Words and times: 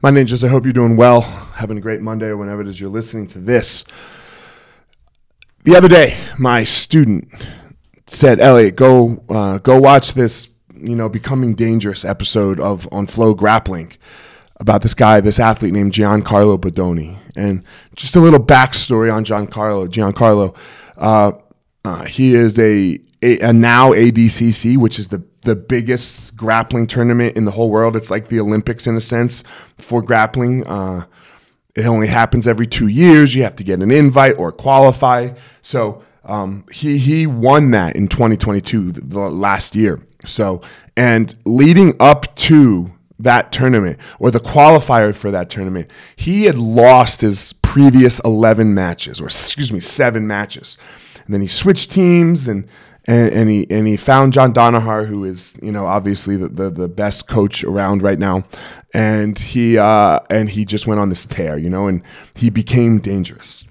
My 0.00 0.12
ninjas, 0.12 0.44
I 0.44 0.48
hope 0.48 0.62
you're 0.62 0.72
doing 0.72 0.96
well, 0.96 1.22
having 1.22 1.76
a 1.76 1.80
great 1.80 2.00
Monday 2.00 2.26
or 2.26 2.36
whenever 2.36 2.60
it 2.60 2.68
is 2.68 2.80
you're 2.80 2.88
listening 2.88 3.26
to 3.28 3.40
this. 3.40 3.82
The 5.64 5.74
other 5.74 5.88
day, 5.88 6.16
my 6.38 6.62
student 6.62 7.28
said, 8.06 8.38
"Elliot, 8.38 8.76
go 8.76 9.24
uh, 9.28 9.58
go 9.58 9.80
watch 9.80 10.14
this, 10.14 10.50
you 10.72 10.94
know, 10.94 11.08
becoming 11.08 11.56
dangerous 11.56 12.04
episode 12.04 12.60
of 12.60 12.88
on 12.92 13.08
FloGrappling 13.08 13.96
about 14.60 14.82
this 14.82 14.94
guy, 14.94 15.20
this 15.20 15.40
athlete 15.40 15.72
named 15.72 15.92
Giancarlo 15.92 16.60
Bodoni." 16.60 17.16
And 17.34 17.64
just 17.96 18.14
a 18.14 18.20
little 18.20 18.38
backstory 18.38 19.12
on 19.12 19.24
Giancarlo. 19.24 19.88
Giancarlo, 19.88 20.56
uh, 20.96 21.32
uh, 21.88 22.04
he 22.04 22.34
is 22.34 22.58
a, 22.58 23.00
a, 23.22 23.38
a 23.40 23.52
now 23.52 23.92
ADCC, 23.92 24.76
which 24.76 24.98
is 24.98 25.08
the 25.08 25.22
the 25.42 25.56
biggest 25.56 26.36
grappling 26.36 26.86
tournament 26.86 27.34
in 27.34 27.46
the 27.46 27.50
whole 27.50 27.70
world. 27.70 27.96
It's 27.96 28.10
like 28.10 28.28
the 28.28 28.40
Olympics 28.40 28.86
in 28.86 28.94
a 28.96 29.00
sense 29.00 29.42
for 29.78 30.02
grappling. 30.02 30.66
Uh, 30.66 31.06
it 31.74 31.86
only 31.86 32.08
happens 32.08 32.46
every 32.46 32.66
two 32.66 32.88
years. 32.88 33.34
You 33.34 33.44
have 33.44 33.54
to 33.56 33.64
get 33.64 33.80
an 33.80 33.90
invite 33.90 34.38
or 34.38 34.52
qualify. 34.52 35.30
So 35.62 36.02
um, 36.24 36.66
he 36.70 36.98
he 36.98 37.26
won 37.26 37.70
that 37.70 37.96
in 37.96 38.08
2022, 38.08 38.92
the, 38.92 39.00
the 39.00 39.18
last 39.30 39.74
year. 39.74 39.98
So 40.26 40.60
and 40.94 41.34
leading 41.46 41.94
up 41.98 42.34
to 42.36 42.92
that 43.18 43.50
tournament 43.50 43.98
or 44.18 44.30
the 44.30 44.40
qualifier 44.40 45.14
for 45.14 45.30
that 45.30 45.48
tournament, 45.48 45.90
he 46.16 46.44
had 46.44 46.58
lost 46.58 47.22
his 47.22 47.54
previous 47.62 48.18
11 48.20 48.74
matches, 48.74 49.20
or 49.20 49.26
excuse 49.26 49.72
me, 49.72 49.80
seven 49.80 50.26
matches. 50.26 50.76
And 51.28 51.34
then 51.34 51.42
he 51.42 51.46
switched 51.46 51.92
teams 51.92 52.48
and 52.48 52.66
and, 53.04 53.32
and, 53.32 53.48
he 53.48 53.66
and 53.70 53.86
he 53.86 53.96
found 53.96 54.34
John 54.34 54.52
Danaher, 54.52 55.06
who 55.06 55.24
is 55.24 55.58
you 55.62 55.72
know 55.72 55.86
obviously 55.86 56.36
the, 56.36 56.48
the, 56.48 56.70
the 56.70 56.88
best 56.88 57.28
coach 57.28 57.64
around 57.64 58.02
right 58.02 58.18
now, 58.18 58.44
and 58.92 59.38
he 59.38 59.76
uh, 59.78 60.20
and 60.30 60.48
he 60.48 60.64
just 60.64 60.86
went 60.86 61.00
on 61.00 61.08
this 61.08 61.24
tear, 61.26 61.58
you 61.58 61.70
know, 61.70 61.86
and 61.86 62.02
he 62.34 62.50
became 62.50 62.98
dangerous. 62.98 63.64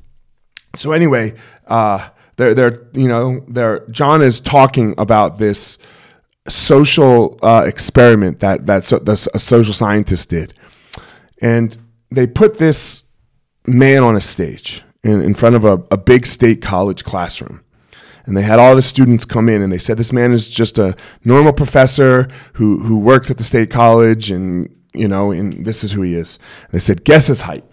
So 0.75 0.91
anyway, 0.91 1.35
uh, 1.67 2.09
they're 2.35 2.53
they're 2.53 2.87
you 2.93 3.07
know 3.07 3.43
they're 3.47 3.87
John 3.89 4.21
is 4.21 4.39
talking 4.39 4.95
about 4.97 5.39
this 5.39 5.77
social 6.47 7.39
uh, 7.41 7.63
experiment 7.67 8.39
that 8.39 8.65
that 8.67 8.85
so, 8.85 9.03
a 9.07 9.39
social 9.39 9.73
scientist 9.73 10.29
did, 10.29 10.53
and 11.41 11.75
they 12.09 12.25
put 12.25 12.57
this 12.57 13.03
man 13.67 14.01
on 14.01 14.15
a 14.15 14.21
stage 14.21 14.83
in, 15.03 15.21
in 15.21 15.33
front 15.33 15.55
of 15.55 15.65
a, 15.65 15.83
a 15.91 15.97
big 15.97 16.25
state 16.25 16.61
college 16.61 17.03
classroom. 17.03 17.63
And 18.25 18.35
they 18.35 18.41
had 18.41 18.59
all 18.59 18.75
the 18.75 18.81
students 18.81 19.23
come 19.23 19.47
in 19.47 19.61
and 19.61 19.71
they 19.71 19.77
said 19.77 19.97
this 19.97 20.11
man 20.11 20.33
is 20.33 20.49
just 20.51 20.77
a 20.77 20.95
normal 21.23 21.53
professor 21.53 22.27
who 22.53 22.79
who 22.79 22.99
works 22.99 23.31
at 23.31 23.37
the 23.37 23.43
state 23.43 23.71
college 23.71 24.29
and 24.29 24.69
you 24.93 25.07
know 25.07 25.31
and 25.31 25.65
this 25.65 25.83
is 25.83 25.93
who 25.93 26.01
he 26.01 26.13
is. 26.13 26.37
And 26.63 26.73
they 26.73 26.79
said 26.79 27.05
guess 27.05 27.27
his 27.27 27.41
height. 27.41 27.63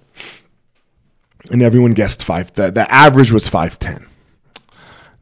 And 1.50 1.60
everyone 1.60 1.92
guessed 1.92 2.24
five 2.24 2.52
the, 2.54 2.70
the 2.70 2.90
average 2.92 3.32
was 3.32 3.48
510 3.48 4.08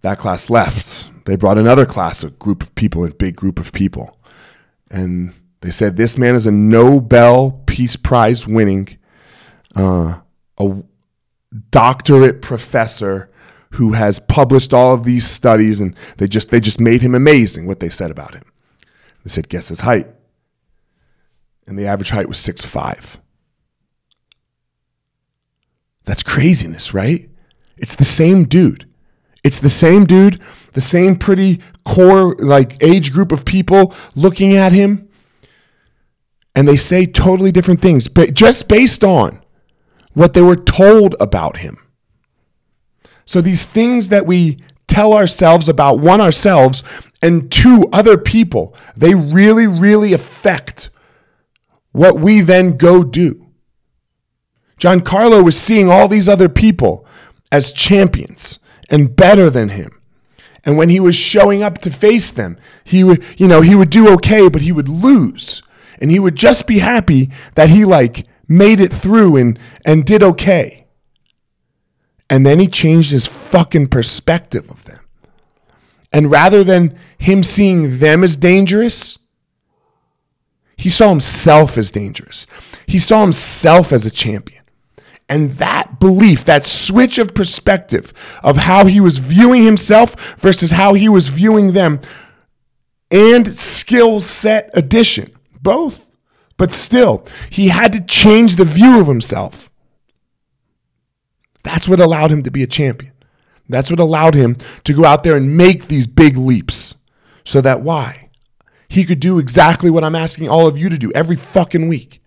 that 0.03 0.19
class 0.19 0.50
left. 0.50 1.09
They 1.25 1.37
brought 1.37 1.56
another 1.56 1.87
class 1.87 2.22
a 2.22 2.31
group 2.31 2.62
of 2.62 2.75
people 2.75 3.05
a 3.05 3.11
big 3.11 3.37
group 3.37 3.59
of 3.59 3.72
people. 3.72 4.16
And 4.91 5.33
they 5.62 5.70
said 5.70 5.97
this 5.97 6.19
man 6.19 6.34
is 6.34 6.44
a 6.44 6.53
nobel 6.53 7.62
peace 7.66 7.97
prize 7.97 8.47
winning 8.47 8.98
uh, 9.75 10.19
a 10.59 10.83
doctorate 11.70 12.42
professor 12.42 13.31
who 13.72 13.92
has 13.92 14.19
published 14.19 14.75
all 14.75 14.95
of 14.95 15.05
these 15.05 15.28
studies 15.28 15.81
and 15.81 15.97
they 16.19 16.27
just 16.27 16.50
they 16.50 16.61
just 16.61 16.81
made 16.81 17.03
him 17.03 17.14
amazing 17.14 17.67
what 17.67 17.81
they 17.81 17.89
said 17.89 18.11
about 18.11 18.34
him. 18.34 18.44
They 19.25 19.31
said 19.31 19.48
guess 19.48 19.69
his 19.69 19.81
height. 19.81 20.09
And 21.67 21.78
the 21.78 21.86
average 21.86 22.11
height 22.11 22.28
was 22.28 22.39
six 22.39 22.64
five. 22.64 23.19
That's 26.05 26.22
craziness, 26.22 26.92
right? 26.92 27.31
It's 27.77 27.94
the 27.94 28.05
same 28.05 28.44
dude. 28.44 28.89
It's 29.44 29.59
the 29.59 29.70
same 29.70 30.05
dude, 30.05 30.41
the 30.72 30.81
same 30.81 31.16
pretty 31.16 31.60
core 31.84 32.37
like 32.37 32.82
age 32.82 33.12
group 33.12 33.32
of 33.32 33.44
people 33.44 33.94
looking 34.15 34.55
at 34.55 34.72
him 34.72 35.09
and 36.55 36.69
they 36.69 36.76
say 36.76 37.06
totally 37.06 37.50
different 37.50 37.81
things 37.81 38.06
but 38.06 38.34
just 38.34 38.69
based 38.69 39.03
on 39.03 39.41
what 40.15 40.34
they 40.34 40.43
were 40.43 40.56
told 40.56 41.15
about 41.21 41.59
him. 41.59 41.78
So 43.25 43.41
these 43.41 43.65
things 43.65 44.09
that 44.09 44.27
we 44.27 44.59
tell 44.89 45.12
ourselves 45.15 45.69
about 45.69 45.99
one 45.99 46.21
ourselves 46.21 46.83
and 47.23 47.50
two 47.50 47.89
other 47.93 48.19
people, 48.19 48.75
they 48.97 49.15
really, 49.15 49.67
really 49.67 50.12
affect 50.12 50.91
what 51.93 52.19
we 52.19 52.41
then 52.41 52.77
go 52.77 53.05
do. 53.05 53.47
Giancarlo 54.78 55.45
was 55.45 55.56
seeing 55.59 55.89
all 55.91 56.09
these 56.09 56.29
other 56.29 56.49
people 56.49 57.06
as 57.53 57.73
champions 57.73 58.59
and 58.91 59.15
better 59.15 59.49
than 59.49 59.71
him. 59.71 60.00
And 60.65 60.77
when 60.77 60.89
he 60.89 61.00
was 61.00 61.17
showing 61.17 61.62
up 61.62 61.79
to 61.79 61.91
face 61.91 62.31
them, 62.31 62.56
he 62.84 63.05
would, 63.05 63.25
you 63.39 63.47
know, 63.49 63.61
he 63.61 63.75
would 63.75 63.91
do 63.91 64.12
okay, 64.15 64.49
but 64.49 64.62
he 64.62 64.73
would 64.73 64.89
lose. 64.89 65.62
And 66.00 66.11
he 66.11 66.19
would 66.19 66.37
just 66.37 66.67
be 66.67 66.79
happy 66.79 67.31
that 67.55 67.71
he 67.71 67.84
like 67.84 68.27
made 68.48 68.80
it 68.80 68.92
through 68.92 69.36
and 69.36 69.58
and 69.84 70.04
did 70.04 70.22
okay. 70.22 70.86
And 72.28 72.47
then 72.47 72.58
he 72.58 72.66
changed 72.66 73.10
his 73.10 73.26
fucking 73.26 73.88
perspective 73.88 74.70
of 74.70 74.84
them. 74.84 75.00
And 76.12 76.30
rather 76.30 76.62
than 76.64 76.97
him 77.19 77.42
seeing 77.42 77.98
them 77.98 78.25
as 78.25 78.36
dangerous, 78.36 79.19
he 80.76 80.88
saw 80.88 81.10
himself 81.10 81.78
as 81.78 81.91
dangerous. 81.91 82.47
He 82.86 82.98
saw 82.98 83.20
himself 83.22 83.92
as 83.92 84.04
a 84.04 84.10
champion. 84.10 84.62
And 85.28 85.52
that 85.52 85.98
belief, 85.98 86.44
that 86.44 86.66
switch 86.66 87.19
of 87.19 87.34
perspective 87.34 88.12
of 88.42 88.56
how 88.58 88.84
he 88.86 89.00
was 89.00 89.19
viewing 89.19 89.64
himself 89.64 90.36
versus 90.38 90.72
how 90.72 90.94
he 90.94 91.08
was 91.08 91.28
viewing 91.28 91.72
them, 91.72 92.00
and 93.10 93.58
skill 93.58 94.20
set 94.20 94.70
addition, 94.75 95.32
both. 95.60 96.04
But 96.62 96.71
still, 96.71 97.27
he 97.50 97.71
had 97.71 97.93
to 97.93 98.00
change 98.00 98.55
the 98.55 98.65
view 98.65 99.00
of 99.00 99.09
himself. 99.09 99.69
That's 101.65 101.89
what 101.89 101.99
allowed 101.99 102.31
him 102.31 102.45
to 102.45 102.53
be 102.53 102.62
a 102.62 102.69
champion. 102.69 103.15
That's 103.69 103.91
what 103.91 103.99
allowed 103.99 104.37
him 104.37 104.56
to 104.84 104.93
go 104.93 105.05
out 105.05 105.25
there 105.25 105.37
and 105.37 105.56
make 105.56 105.89
these 105.89 106.06
big 106.06 106.37
leaps. 106.37 106.95
So 107.43 107.61
that 107.62 107.81
why? 107.81 108.28
He 108.87 109.03
could 109.03 109.19
do 109.19 109.41
exactly 109.41 109.91
what 109.91 110.05
I'm 110.05 110.15
asking 110.15 110.49
all 110.49 110.69
of 110.69 110.78
you 110.78 110.89
to 110.89 110.97
do 110.97 111.11
every 111.17 111.34
fucking 111.34 111.89
week. 111.89 112.23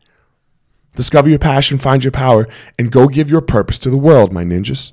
Discover 0.95 1.29
your 1.29 1.39
passion, 1.39 1.77
find 1.77 2.03
your 2.03 2.11
power, 2.11 2.45
and 2.77 2.91
go 2.91 3.07
give 3.07 3.29
your 3.29 3.39
purpose 3.39 3.79
to 3.79 3.89
the 3.89 3.95
world, 3.95 4.33
my 4.33 4.43
ninjas. 4.43 4.91